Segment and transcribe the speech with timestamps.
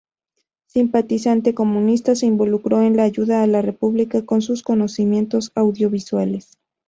[0.65, 6.57] Simpatizante comunista, se involucró en la ayuda a la República con sus conocimientos audiovisuales.